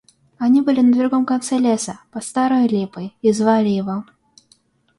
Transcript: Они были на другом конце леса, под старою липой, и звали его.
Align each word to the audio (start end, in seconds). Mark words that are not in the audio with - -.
Они 0.39 0.61
были 0.61 0.81
на 0.81 0.97
другом 0.97 1.27
конце 1.27 1.59
леса, 1.59 1.99
под 2.09 2.23
старою 2.23 2.67
липой, 2.67 3.15
и 3.21 3.31
звали 3.31 3.69
его. 3.69 4.03